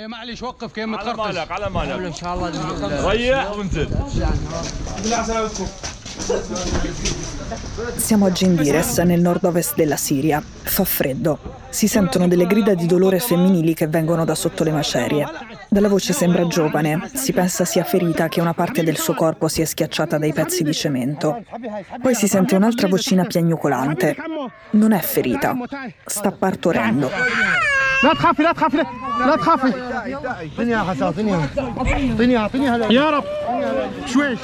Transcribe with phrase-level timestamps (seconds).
[0.00, 3.88] معلش وقف كيما على تخرطش مالك على مالك ان شاء الله ريح وانزل
[7.96, 10.42] Siamo a Gindires, nel nord-ovest della Siria.
[10.42, 11.38] Fa freddo.
[11.68, 15.26] Si sentono delle grida di dolore femminili che vengono da sotto le macerie.
[15.68, 19.66] Dalla voce sembra giovane, si pensa sia ferita che una parte del suo corpo sia
[19.66, 21.44] schiacciata dai pezzi di cemento.
[22.00, 24.16] Poi si sente un'altra vocina piagnucolante.
[24.70, 25.54] Non è ferita,
[26.06, 27.10] sta partorendo.
[28.04, 28.76] لا تخافي لا تخافي
[29.26, 31.34] لا تخافي اعطيني حسن اعطيني
[32.36, 33.24] اعطيني اعطيني يا رب
[34.06, 34.38] شويش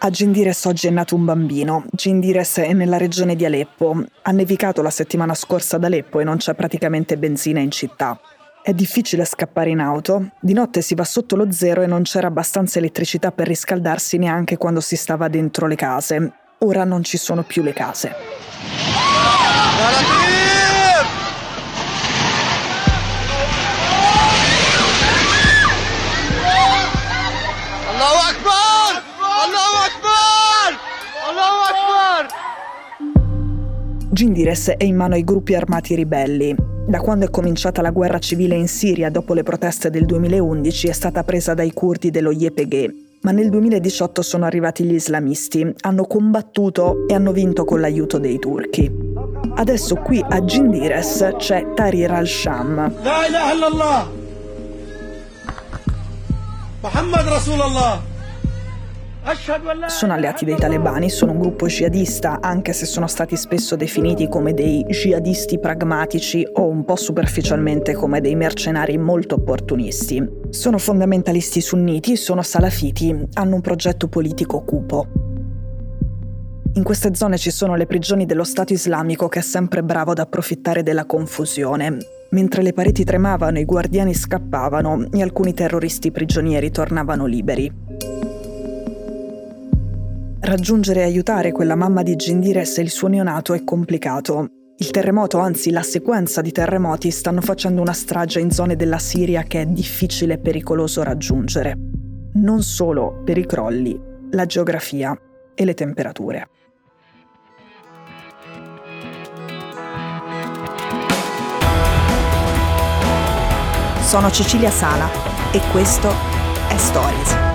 [0.00, 1.84] A Gindires oggi è nato un bambino.
[1.90, 4.00] Gindires è nella regione di Aleppo.
[4.22, 8.16] Ha nevicato la settimana scorsa ad Aleppo e non c'è praticamente benzina in città.
[8.62, 10.28] È difficile scappare in auto.
[10.40, 14.56] Di notte si va sotto lo zero e non c'era abbastanza elettricità per riscaldarsi neanche
[14.56, 16.32] quando si stava dentro le case.
[16.58, 18.14] Ora non ci sono più le case.
[27.98, 28.90] الله اكبر
[29.44, 30.70] الله اكبر
[31.30, 32.22] الله اكبر
[34.12, 36.54] Gindires è in mano ai gruppi armati ribelli.
[36.86, 40.92] Da quando è cominciata la guerra civile in Siria dopo le proteste del 2011 è
[40.92, 42.90] stata presa dai curdi dello YPG,
[43.22, 48.38] ma nel 2018 sono arrivati gli islamisti, hanno combattuto e hanno vinto con l'aiuto dei
[48.38, 49.11] turchi.
[49.55, 52.75] Adesso qui a Gindires c'è Tahrir al-Sham.
[53.03, 54.09] La ilaha illallah!
[56.81, 58.01] Muhammad Rasulallah!
[59.87, 64.53] Sono alleati dei talebani, sono un gruppo jihadista, anche se sono stati spesso definiti come
[64.53, 70.21] dei jihadisti pragmatici o un po' superficialmente come dei mercenari molto opportunisti.
[70.49, 75.07] Sono fondamentalisti sunniti, sono salafiti, hanno un progetto politico cupo.
[76.75, 80.17] In queste zone ci sono le prigioni dello Stato islamico che è sempre bravo ad
[80.17, 81.97] approfittare della confusione.
[82.31, 87.71] Mentre le pareti tremavano, i guardiani scappavano e alcuni terroristi prigionieri tornavano liberi.
[90.39, 94.47] Raggiungere e aiutare quella mamma di Gindires e il suo neonato è complicato.
[94.75, 99.43] Il terremoto, anzi la sequenza di terremoti, stanno facendo una strage in zone della Siria
[99.43, 101.77] che è difficile e pericoloso raggiungere.
[102.33, 103.95] Non solo per i crolli,
[104.31, 105.15] la geografia
[105.53, 106.47] e le temperature.
[114.13, 115.09] Sono Cecilia Sala
[115.49, 116.13] e questo
[116.67, 117.52] è Stories.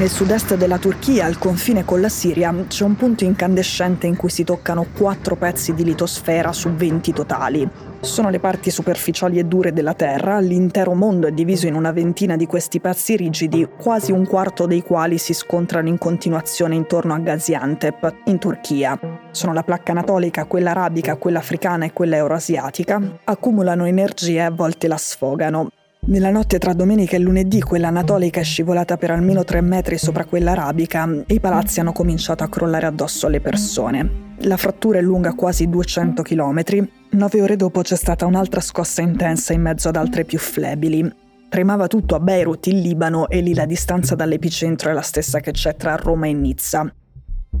[0.00, 4.30] Nel sud-est della Turchia, al confine con la Siria, c'è un punto incandescente in cui
[4.30, 7.68] si toccano quattro pezzi di litosfera su 20 totali.
[8.00, 12.36] Sono le parti superficiali e dure della Terra, l'intero mondo è diviso in una ventina
[12.36, 17.18] di questi pezzi rigidi, quasi un quarto dei quali si scontrano in continuazione intorno a
[17.18, 18.98] Gaziantep, in Turchia.
[19.32, 23.18] Sono la placca anatolica, quella arabica, quella africana e quella euroasiatica.
[23.24, 25.68] Accumulano energia e a volte la sfogano.
[26.10, 30.24] Nella notte tra domenica e lunedì quella anatolica è scivolata per almeno tre metri sopra
[30.24, 34.34] quella arabica e i palazzi hanno cominciato a crollare addosso alle persone.
[34.38, 36.88] La frattura è lunga quasi 200 km.
[37.10, 41.08] Nove ore dopo c'è stata un'altra scossa intensa in mezzo ad altre più flebili.
[41.48, 45.52] Tremava tutto a Beirut, in Libano, e lì la distanza dall'epicentro è la stessa che
[45.52, 46.92] c'è tra Roma e Nizza.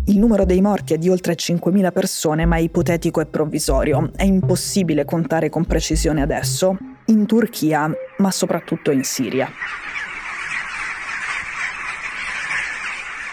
[0.06, 4.10] Il numero dei morti è di oltre 5.000 persone, ma è ipotetico e provvisorio.
[4.16, 6.76] È impossibile contare con precisione adesso.
[7.10, 9.50] In Turchia, ma soprattutto in Siria.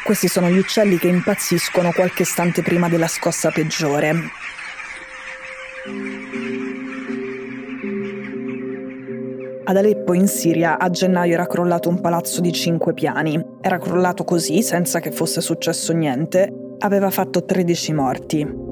[0.03, 4.16] Questi sono gli uccelli che impazziscono qualche istante prima della scossa peggiore.
[9.66, 13.40] Ad Aleppo, in Siria, a gennaio era crollato un palazzo di cinque piani.
[13.61, 16.52] Era crollato così, senza che fosse successo niente.
[16.79, 18.66] Aveva fatto 13 morti.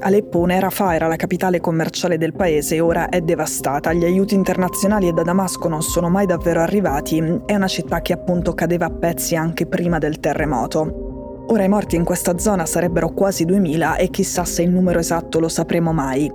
[0.00, 3.92] Aleppo un'era era la capitale commerciale del paese e ora è devastata.
[3.92, 7.18] Gli aiuti internazionali da Damasco non sono mai davvero arrivati.
[7.44, 11.46] È una città che appunto cadeva a pezzi anche prima del terremoto.
[11.48, 15.40] Ora i morti in questa zona sarebbero quasi 2000 e chissà se il numero esatto
[15.40, 16.30] lo sapremo mai.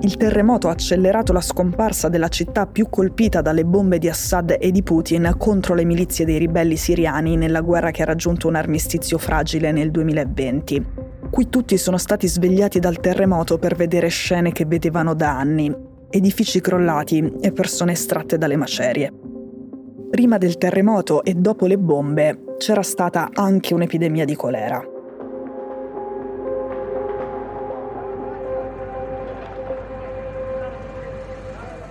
[0.00, 4.70] Il terremoto ha accelerato la scomparsa della città più colpita dalle bombe di Assad e
[4.70, 9.16] di Putin contro le milizie dei ribelli siriani nella guerra che ha raggiunto un armistizio
[9.16, 10.95] fragile nel 2020.
[11.36, 15.70] Qui tutti sono stati svegliati dal terremoto per vedere scene che vedevano da anni,
[16.08, 19.12] edifici crollati e persone estratte dalle macerie.
[20.08, 24.82] prima del terremoto e dopo le bombe c'era stata anche un'epidemia di colera.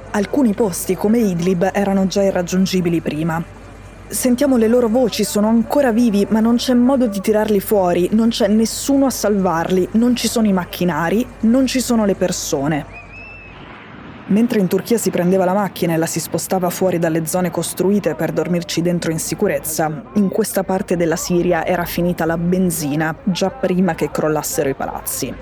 [0.09, 3.54] Alcuni posti come Idlib erano già irraggiungibili prima.
[4.07, 8.29] Sentiamo le loro voci, sono ancora vivi, ma non c'è modo di tirarli fuori, non
[8.29, 12.85] c'è nessuno a salvarli, non ci sono i macchinari, non ci sono le persone.
[14.27, 18.13] Mentre in Turchia si prendeva la macchina e la si spostava fuori dalle zone costruite
[18.13, 23.49] per dormirci dentro in sicurezza, in questa parte della Siria era finita la benzina già
[23.49, 25.33] prima che crollassero i palazzi.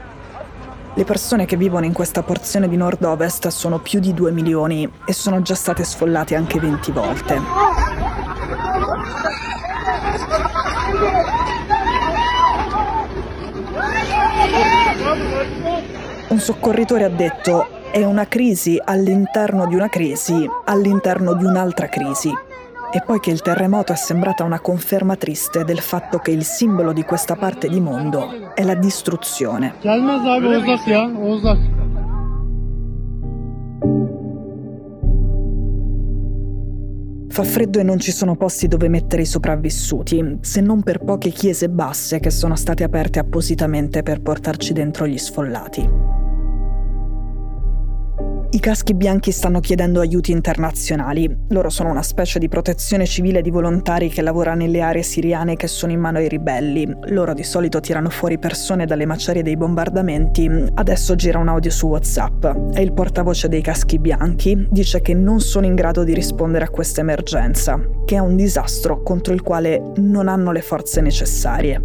[0.96, 5.12] Le persone che vivono in questa porzione di nord-ovest sono più di 2 milioni e
[5.12, 8.13] sono già state sfollate anche 20 volte.
[16.30, 22.34] Un soccorritore ha detto è una crisi all'interno di una crisi, all'interno di un'altra crisi.
[22.92, 26.92] E poi che il terremoto è sembrata una conferma triste del fatto che il simbolo
[26.92, 29.76] di questa parte di mondo è la distruzione.
[37.34, 41.32] Fa freddo e non ci sono posti dove mettere i sopravvissuti, se non per poche
[41.32, 46.23] chiese basse che sono state aperte appositamente per portarci dentro gli sfollati.
[48.54, 51.28] I caschi bianchi stanno chiedendo aiuti internazionali.
[51.48, 55.66] Loro sono una specie di protezione civile di volontari che lavora nelle aree siriane che
[55.66, 56.88] sono in mano ai ribelli.
[57.06, 60.48] Loro di solito tirano fuori persone dalle macerie dei bombardamenti.
[60.72, 62.46] Adesso gira un audio su WhatsApp
[62.76, 66.70] e il portavoce dei caschi bianchi dice che non sono in grado di rispondere a
[66.70, 71.82] questa emergenza, che è un disastro contro il quale non hanno le forze necessarie.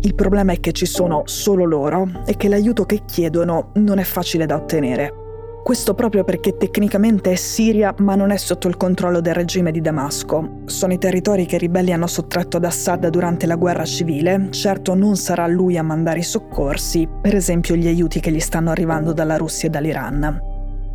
[0.00, 4.04] Il problema è che ci sono solo loro e che l'aiuto che chiedono non è
[4.04, 5.24] facile da ottenere.
[5.66, 9.80] Questo proprio perché tecnicamente è Siria ma non è sotto il controllo del regime di
[9.80, 10.60] Damasco.
[10.66, 14.94] Sono i territori che i ribelli hanno sottratto ad Assad durante la guerra civile, certo
[14.94, 19.12] non sarà lui a mandare i soccorsi, per esempio gli aiuti che gli stanno arrivando
[19.12, 20.40] dalla Russia e dall'Iran.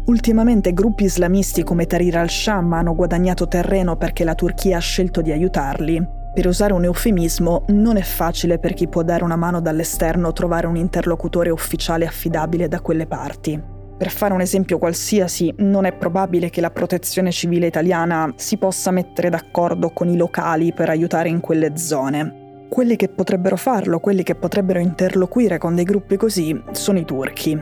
[0.06, 5.33] Ultimamente gruppi islamisti come Tahrir al-Sham hanno guadagnato terreno perché la Turchia ha scelto di
[5.33, 6.01] aiutarli.
[6.33, 10.68] Per usare un eufemismo, non è facile per chi può dare una mano dall'esterno trovare
[10.68, 13.79] un interlocutore ufficiale affidabile da quelle parti.
[14.01, 18.89] Per fare un esempio qualsiasi, non è probabile che la protezione civile italiana si possa
[18.89, 22.65] mettere d'accordo con i locali per aiutare in quelle zone.
[22.68, 27.56] Quelli che potrebbero farlo, quelli che potrebbero interloquire con dei gruppi così, sono i turchi.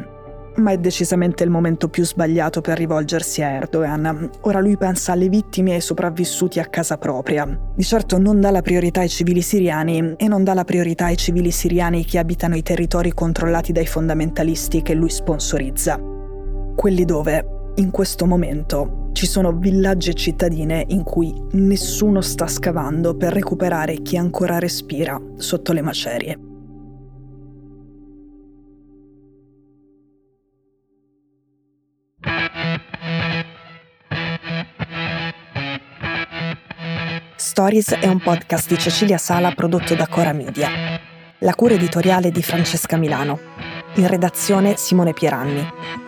[0.55, 4.29] Ma è decisamente il momento più sbagliato per rivolgersi a Erdogan.
[4.43, 7.45] Ora lui pensa alle vittime e ai sopravvissuti a casa propria.
[7.75, 11.17] Di certo non dà la priorità ai civili siriani e non dà la priorità ai
[11.17, 15.99] civili siriani che abitano i territori controllati dai fondamentalisti che lui sponsorizza
[16.79, 23.17] quelli dove, in questo momento, ci sono villaggi e cittadine in cui nessuno sta scavando
[23.17, 26.39] per recuperare chi ancora respira sotto le macerie.
[37.35, 40.69] Stories è un podcast di Cecilia Sala prodotto da Cora Media.
[41.39, 43.37] La cura editoriale di Francesca Milano.
[43.95, 46.07] In redazione Simone Pieranni.